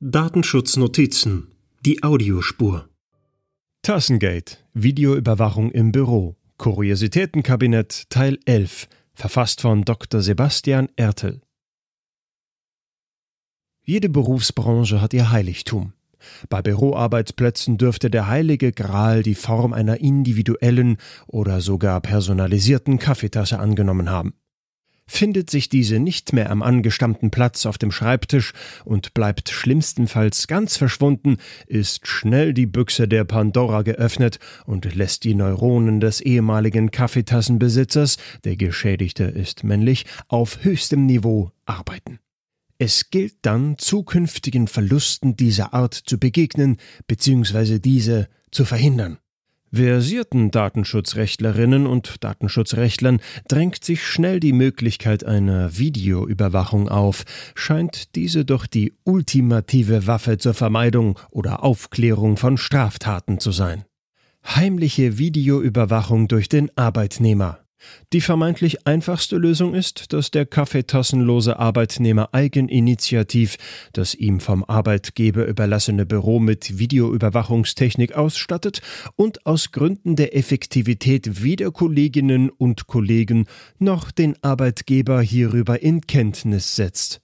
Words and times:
Datenschutznotizen. 0.00 1.48
Die 1.84 2.04
Audiospur. 2.04 2.88
Tassengate. 3.82 4.58
Videoüberwachung 4.72 5.72
im 5.72 5.90
Büro. 5.90 6.36
Kuriositätenkabinett 6.56 8.08
Teil 8.08 8.38
11. 8.44 8.86
Verfasst 9.12 9.60
von 9.60 9.82
Dr. 9.82 10.22
Sebastian 10.22 10.88
Ertel. 10.94 11.40
Jede 13.82 14.08
Berufsbranche 14.08 15.00
hat 15.00 15.14
ihr 15.14 15.32
Heiligtum. 15.32 15.94
Bei 16.48 16.62
Büroarbeitsplätzen 16.62 17.76
dürfte 17.76 18.08
der 18.08 18.28
heilige 18.28 18.70
Gral 18.70 19.24
die 19.24 19.34
Form 19.34 19.72
einer 19.72 19.98
individuellen 19.98 20.98
oder 21.26 21.60
sogar 21.60 22.00
personalisierten 22.00 23.00
Kaffeetasse 23.00 23.58
angenommen 23.58 24.10
haben. 24.10 24.34
Findet 25.10 25.48
sich 25.48 25.70
diese 25.70 25.98
nicht 25.98 26.34
mehr 26.34 26.50
am 26.50 26.62
angestammten 26.62 27.30
Platz 27.30 27.64
auf 27.66 27.78
dem 27.78 27.90
Schreibtisch 27.90 28.52
und 28.84 29.14
bleibt 29.14 29.48
schlimmstenfalls 29.48 30.46
ganz 30.46 30.76
verschwunden, 30.76 31.38
ist 31.66 32.06
schnell 32.06 32.52
die 32.52 32.66
Büchse 32.66 33.08
der 33.08 33.24
Pandora 33.24 33.82
geöffnet 33.82 34.38
und 34.66 34.94
lässt 34.94 35.24
die 35.24 35.34
Neuronen 35.34 36.00
des 36.00 36.20
ehemaligen 36.20 36.90
Kaffeetassenbesitzers, 36.90 38.18
der 38.44 38.56
Geschädigte 38.56 39.24
ist 39.24 39.64
männlich, 39.64 40.04
auf 40.28 40.62
höchstem 40.62 41.06
Niveau 41.06 41.52
arbeiten. 41.64 42.20
Es 42.76 43.10
gilt 43.10 43.34
dann, 43.42 43.76
zukünftigen 43.78 44.68
Verlusten 44.68 45.36
dieser 45.36 45.74
Art 45.74 45.94
zu 45.94 46.18
begegnen 46.18 46.76
bzw. 47.08 47.80
diese 47.80 48.28
zu 48.52 48.64
verhindern. 48.64 49.18
Versierten 49.70 50.50
Datenschutzrechtlerinnen 50.50 51.86
und 51.86 52.24
Datenschutzrechtlern 52.24 53.20
drängt 53.48 53.84
sich 53.84 54.06
schnell 54.06 54.40
die 54.40 54.54
Möglichkeit 54.54 55.24
einer 55.24 55.76
Videoüberwachung 55.76 56.88
auf, 56.88 57.24
scheint 57.54 58.14
diese 58.14 58.44
doch 58.44 58.66
die 58.66 58.94
ultimative 59.04 60.06
Waffe 60.06 60.38
zur 60.38 60.54
Vermeidung 60.54 61.18
oder 61.30 61.62
Aufklärung 61.62 62.36
von 62.36 62.56
Straftaten 62.56 63.40
zu 63.40 63.52
sein. 63.52 63.84
Heimliche 64.46 65.18
Videoüberwachung 65.18 66.28
durch 66.28 66.48
den 66.48 66.70
Arbeitnehmer. 66.76 67.67
Die 68.12 68.20
vermeintlich 68.20 68.86
einfachste 68.86 69.36
Lösung 69.36 69.74
ist, 69.74 70.12
dass 70.12 70.30
der 70.30 70.46
kaffeetassenlose 70.46 71.58
Arbeitnehmer 71.58 72.30
eigeninitiativ 72.32 73.56
das 73.92 74.14
ihm 74.14 74.40
vom 74.40 74.64
Arbeitgeber 74.64 75.46
überlassene 75.46 76.06
Büro 76.06 76.40
mit 76.40 76.78
Videoüberwachungstechnik 76.78 78.14
ausstattet 78.14 78.80
und 79.16 79.46
aus 79.46 79.72
Gründen 79.72 80.16
der 80.16 80.36
Effektivität 80.36 81.42
weder 81.42 81.70
Kolleginnen 81.70 82.50
und 82.50 82.86
Kollegen 82.86 83.46
noch 83.78 84.10
den 84.10 84.36
Arbeitgeber 84.42 85.20
hierüber 85.20 85.82
in 85.82 86.00
Kenntnis 86.00 86.76
setzt. 86.76 87.20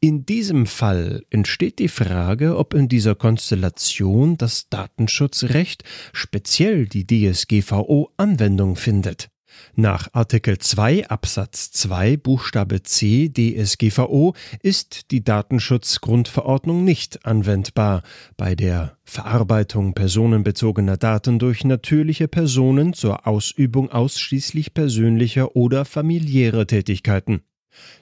In 0.00 0.24
diesem 0.24 0.66
Fall 0.66 1.22
entsteht 1.30 1.78
die 1.78 1.88
Frage, 1.88 2.56
ob 2.56 2.74
in 2.74 2.88
dieser 2.88 3.14
Konstellation 3.14 4.38
das 4.38 4.68
Datenschutzrecht, 4.70 5.84
speziell 6.12 6.86
die 6.86 7.06
DSGVO, 7.06 8.10
Anwendung 8.16 8.76
findet. 8.76 9.28
Nach 9.76 10.08
Artikel 10.12 10.58
2 10.58 11.08
Absatz 11.08 11.70
2 11.72 12.16
Buchstabe 12.16 12.82
C 12.82 13.28
DSGVO 13.28 14.34
ist 14.62 15.10
die 15.10 15.22
Datenschutzgrundverordnung 15.22 16.84
nicht 16.84 17.24
anwendbar 17.24 18.02
bei 18.36 18.54
der 18.54 18.96
Verarbeitung 19.04 19.94
personenbezogener 19.94 20.96
Daten 20.96 21.38
durch 21.38 21.64
natürliche 21.64 22.28
Personen 22.28 22.92
zur 22.94 23.26
Ausübung 23.26 23.90
ausschließlich 23.90 24.74
persönlicher 24.74 25.54
oder 25.54 25.84
familiärer 25.84 26.66
Tätigkeiten. 26.66 27.42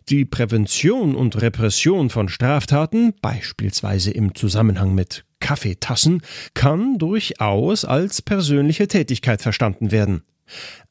Die 0.09 0.25
Prävention 0.25 1.15
und 1.15 1.41
Repression 1.41 2.09
von 2.09 2.29
Straftaten, 2.29 3.13
beispielsweise 3.21 4.11
im 4.11 4.35
Zusammenhang 4.35 4.95
mit 4.95 5.25
Kaffeetassen, 5.41 6.23
kann 6.55 6.99
durchaus 6.99 7.85
als 7.85 8.23
persönliche 8.23 8.89
Tätigkeit 8.89 9.43
verstanden 9.43 9.91
werden. 9.91 10.23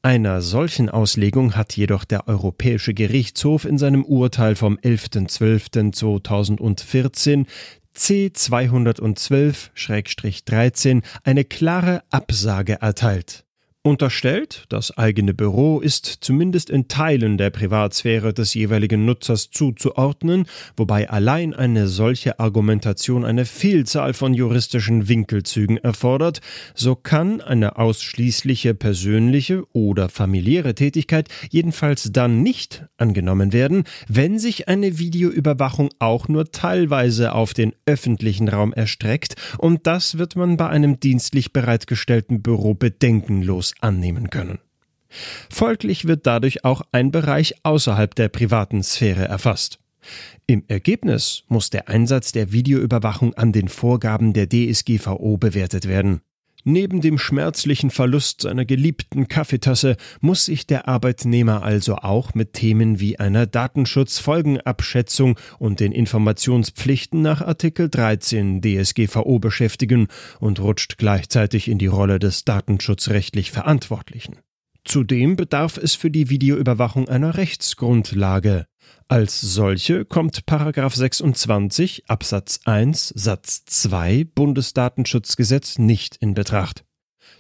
Einer 0.02 0.42
solchen 0.42 0.90
Auslegung 0.90 1.56
hat 1.56 1.76
jedoch 1.76 2.06
der 2.06 2.28
Europäische 2.28 2.94
Gerichtshof 2.94 3.66
in 3.66 3.78
seinem 3.78 4.06
Urteil 4.06 4.56
vom 4.56 4.78
11.12.2014 4.78 7.46
C 7.94 8.32
212-13 8.34 11.04
eine 11.24 11.44
klare 11.46 12.04
Absage 12.12 12.82
erteilt. 12.82 13.47
Unterstellt, 13.88 14.66
das 14.68 14.98
eigene 14.98 15.34
Büro 15.34 15.80
ist 15.80 16.06
zumindest 16.20 16.70
in 16.70 16.90
Teilen 16.90 17.38
der 17.38 17.52
Privatsphäre 17.52 18.34
des 18.34 18.54
jeweiligen 18.54 19.06
Nutzers 19.06 19.50
zuzuordnen, 19.50 20.46
wobei 20.76 21.10
allein 21.10 21.54
eine 21.54 21.88
solche 21.88 22.38
Argumentation 22.38 23.24
eine 23.24 23.46
Vielzahl 23.46 24.14
von 24.14 24.34
juristischen 24.34 25.08
Winkelzügen 25.08 25.78
erfordert, 25.78 26.42
so 26.76 26.96
kann 26.96 27.40
eine 27.40 27.78
ausschließliche 27.78 28.74
persönliche 28.74 29.64
oder 29.72 30.10
familiäre 30.10 30.76
Tätigkeit 30.76 31.30
jedenfalls 31.50 32.12
dann 32.12 32.44
nicht 32.44 32.84
angenommen 32.98 33.54
werden, 33.54 33.86
wenn 34.10 34.38
sich 34.38 34.68
eine 34.68 35.00
Videoüberwachung 35.00 35.92
auch 36.00 36.28
nur 36.28 36.52
teilweise 36.52 37.32
auf 37.32 37.54
den 37.54 37.72
öffentlichen 37.86 38.50
Raum 38.50 38.74
erstreckt, 38.74 39.36
und 39.58 39.88
das 39.88 40.18
wird 40.18 40.36
man 40.36 40.58
bei 40.58 40.68
einem 40.68 41.00
dienstlich 41.00 41.54
bereitgestellten 41.54 42.42
Büro 42.42 42.74
bedenkenlos 42.74 43.76
annehmen 43.82 44.30
können. 44.30 44.60
Folglich 45.50 46.06
wird 46.06 46.28
dadurch 46.28 46.66
auch 46.66 46.82
ein 46.92 47.12
Bereich 47.12 47.56
außerhalb 47.64 48.14
der 48.16 48.30
privaten 48.30 48.84
Sphäre 48.84 49.26
erfasst. 49.26 49.80
Im 50.46 50.64
Ergebnis 50.68 51.44
muss 51.48 51.70
der 51.70 51.90
Einsatz 51.90 52.32
der 52.32 52.52
Videoüberwachung 52.52 53.34
an 53.34 53.52
den 53.52 53.68
Vorgaben 53.68 54.34
der 54.34 54.48
DSGVO 54.48 55.38
bewertet 55.38 55.88
werden. 55.88 56.22
Neben 56.70 57.00
dem 57.00 57.18
schmerzlichen 57.18 57.92
Verlust 57.92 58.42
seiner 58.42 58.66
geliebten 58.66 59.30
Kaffeetasse 59.30 59.96
muss 60.20 60.44
sich 60.44 60.68
der 60.68 60.90
Arbeitnehmer 60.90 61.64
also 61.64 61.96
auch 61.96 62.34
mit 62.34 62.52
Themen 62.52 63.00
wie 63.00 63.18
einer 63.18 63.46
Datenschutzfolgenabschätzung 63.46 65.40
und 65.60 65.80
den 65.80 65.94
Informationspflichten 65.94 67.22
nach 67.22 67.40
Artikel 67.40 67.88
13 67.90 68.60
DSGVO 68.62 69.40
beschäftigen 69.40 70.10
und 70.42 70.60
rutscht 70.60 70.98
gleichzeitig 70.98 71.70
in 71.70 71.78
die 71.78 71.88
Rolle 71.88 72.20
des 72.20 72.44
datenschutzrechtlich 72.44 73.52
Verantwortlichen. 73.52 74.36
Zudem 74.84 75.38
bedarf 75.38 75.78
es 75.78 75.96
für 75.96 76.12
die 76.12 76.30
Videoüberwachung 76.30 77.08
einer 77.08 77.38
Rechtsgrundlage. 77.38 78.66
Als 79.08 79.40
solche 79.40 80.04
kommt 80.06 80.46
Paragraph 80.46 80.96
26 80.96 82.10
Absatz 82.10 82.60
1 82.66 83.14
Satz 83.16 83.64
2 83.66 84.26
Bundesdatenschutzgesetz 84.36 85.78
nicht 85.78 86.18
in 86.18 86.34
Betracht. 86.34 86.84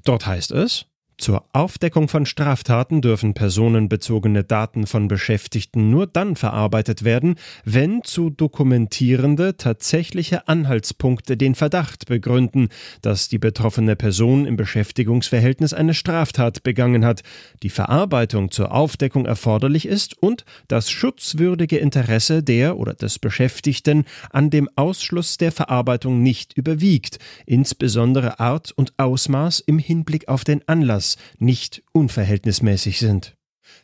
Dort 0.03 0.25
heißt 0.25 0.51
es 0.51 0.85
zur 1.17 1.45
Aufdeckung 1.51 2.07
von 2.09 2.27
Straftaten 2.27 3.01
dürfen 3.01 3.33
personenbezogene 3.33 4.43
Daten 4.43 4.85
von 4.85 5.07
Beschäftigten 5.07 5.89
nur 5.89 6.05
dann 6.05 6.35
verarbeitet 6.35 7.03
werden, 7.03 7.35
wenn 7.65 8.03
zu 8.03 8.29
dokumentierende 8.29 9.57
tatsächliche 9.57 10.47
Anhaltspunkte 10.47 11.35
den 11.35 11.55
Verdacht 11.55 12.05
begründen, 12.05 12.69
dass 13.01 13.29
die 13.29 13.39
betroffene 13.39 13.95
Person 13.95 14.45
im 14.45 14.57
Beschäftigungsverhältnis 14.57 15.73
eine 15.73 15.95
Straftat 15.95 16.61
begangen 16.61 17.03
hat, 17.03 17.23
die 17.63 17.71
Verarbeitung 17.71 18.51
zur 18.51 18.71
Aufdeckung 18.71 19.25
erforderlich 19.25 19.87
ist 19.87 20.21
und 20.21 20.45
das 20.67 20.91
schutzwürdige 20.91 21.77
Interesse 21.77 22.43
der 22.43 22.77
oder 22.77 22.93
des 22.93 23.17
Beschäftigten 23.17 24.05
an 24.29 24.51
dem 24.51 24.69
Ausschluss 24.75 25.37
der 25.37 25.51
Verarbeitung 25.51 26.21
nicht 26.21 26.53
überwiegt, 26.55 27.17
insbesondere 27.47 28.39
Art 28.39 28.71
und 28.71 28.93
Ausmaß 28.97 29.61
im 29.61 29.79
Hinblick 29.79 30.27
auf 30.27 30.43
den 30.43 30.67
Anlass 30.67 31.06
Strafmaß 31.07 31.17
nicht 31.39 31.83
unverhältnismäßig 31.93 32.99
sind. 32.99 33.35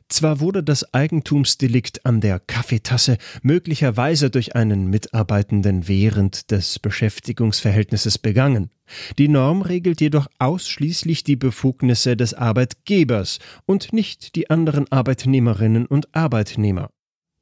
Zwar 0.08 0.40
wurde 0.40 0.64
das 0.64 0.94
Eigentumsdelikt 0.94 2.06
an 2.06 2.22
der 2.22 2.40
Kaffeetasse 2.40 3.18
möglicherweise 3.42 4.30
durch 4.30 4.56
einen 4.56 4.88
Mitarbeitenden 4.88 5.88
während 5.88 6.52
des 6.52 6.80
Beschäftigungsverhältnisses 6.80 8.18
begangen. 8.18 8.70
Die 9.18 9.28
Norm 9.28 9.62
regelt 9.62 10.02
jedoch 10.02 10.28
ausschließlich 10.40 11.24
die 11.24 11.36
Befugnisse 11.36 12.16
des 12.16 12.34
Arbeitgebers 12.34 13.40
und 13.66 13.92
nicht 13.92 14.36
die 14.36 14.50
anderen 14.50 14.90
Arbeitnehmerinnen 14.92 15.86
und 15.86 16.14
Arbeitnehmer. 16.16 16.90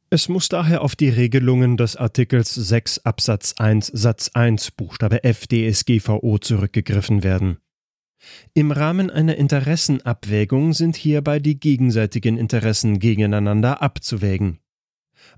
Es 0.10 0.28
muss 0.28 0.50
daher 0.50 0.82
auf 0.82 0.96
die 0.96 1.10
Regelungen 1.10 1.78
des 1.78 1.96
Artikels 1.96 2.54
6 2.54 3.06
Absatz 3.06 3.54
1 3.58 3.88
Satz 3.94 4.32
1 4.34 4.72
Buchstabe 4.72 5.24
F 5.24 5.46
DSGVO 5.48 6.38
zurückgegriffen 6.40 7.24
werden. 7.24 7.60
Im 8.54 8.72
Rahmen 8.72 9.10
einer 9.10 9.36
Interessenabwägung 9.36 10.74
sind 10.74 10.96
hierbei 10.96 11.40
die 11.40 11.60
gegenseitigen 11.60 12.38
Interessen 12.38 13.00
gegeneinander 13.00 13.82
abzuwägen. 13.82 14.61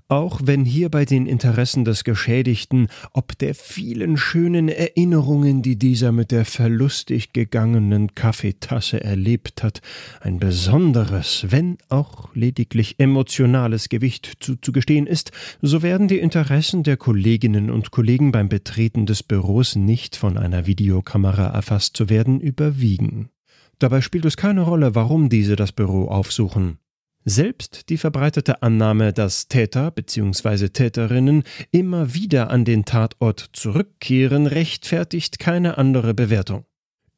Auch 0.08 0.40
wenn 0.44 0.64
hier 0.64 0.90
bei 0.90 1.04
den 1.04 1.26
Interessen 1.26 1.84
des 1.84 2.04
Geschädigten, 2.04 2.88
ob 3.12 3.38
der 3.38 3.54
vielen 3.54 4.16
schönen 4.16 4.68
Erinnerungen, 4.68 5.62
die 5.62 5.76
dieser 5.76 6.12
mit 6.12 6.30
der 6.30 6.44
verlustig 6.44 7.32
gegangenen 7.32 8.14
Kaffeetasse 8.14 9.02
erlebt 9.02 9.62
hat, 9.62 9.80
ein 10.20 10.38
besonderes, 10.38 11.46
wenn 11.48 11.78
auch 11.88 12.34
lediglich 12.34 12.96
emotionales 12.98 13.88
Gewicht 13.88 14.34
zuzugestehen 14.40 15.06
ist, 15.06 15.32
so 15.62 15.82
werden 15.82 16.08
die 16.08 16.18
Interessen 16.18 16.82
der 16.82 16.96
Kolleginnen 16.96 17.70
und 17.70 17.90
Kollegen 17.90 18.30
beim 18.30 18.48
Betreten 18.48 19.06
des 19.06 19.22
Büros 19.22 19.74
nicht 19.74 20.16
von 20.16 20.36
einer 20.36 20.66
Videokamera 20.66 21.46
erfasst 21.46 21.96
zu 21.96 22.10
werden 22.10 22.40
überwiegen. 22.40 23.30
Dabei 23.78 24.00
spielt 24.02 24.24
es 24.24 24.36
keine 24.36 24.62
Rolle, 24.62 24.94
warum 24.94 25.28
diese 25.28 25.56
das 25.56 25.72
Büro 25.72 26.06
aufsuchen. 26.06 26.78
Selbst 27.26 27.88
die 27.88 27.96
verbreitete 27.96 28.62
Annahme, 28.62 29.14
dass 29.14 29.48
Täter 29.48 29.90
bzw. 29.90 30.68
Täterinnen 30.68 31.42
immer 31.70 32.12
wieder 32.12 32.50
an 32.50 32.66
den 32.66 32.84
Tatort 32.84 33.48
zurückkehren, 33.54 34.46
rechtfertigt 34.46 35.38
keine 35.38 35.78
andere 35.78 36.12
Bewertung. 36.12 36.66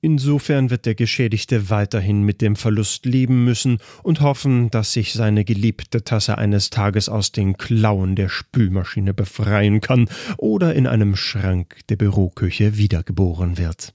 Insofern 0.01 0.71
wird 0.71 0.87
der 0.87 0.95
Geschädigte 0.95 1.71
weiterhin 1.71 2.23
mit 2.23 2.41
dem 2.41 2.55
Verlust 2.55 3.05
leben 3.05 3.45
müssen 3.45 3.79
und 4.05 4.21
hoffen, 4.21 4.71
dass 4.71 4.93
sich 4.93 5.13
seine 5.13 5.45
geliebte 5.45 6.05
Tasse 6.05 6.39
eines 6.39 6.71
Tages 6.71 7.09
aus 7.09 7.33
den 7.33 7.57
Klauen 7.57 8.15
der 8.15 8.29
Spülmaschine 8.29 9.13
befreien 9.13 9.81
kann 9.81 10.09
oder 10.39 10.77
in 10.77 10.87
einem 10.87 11.17
Schrank 11.17 11.79
der 11.89 11.97
Büroküche 11.97 12.77
wiedergeboren 12.77 13.59
wird. 13.59 13.95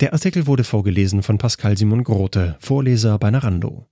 Der 0.00 0.12
Artikel 0.12 0.48
wurde 0.48 0.64
vorgelesen 0.64 1.22
von 1.22 1.38
Pascal 1.38 1.76
Simon 1.78 2.02
Grote, 2.02 2.56
Vorleser 2.58 3.16
bei 3.18 3.30
Narando. 3.30 3.86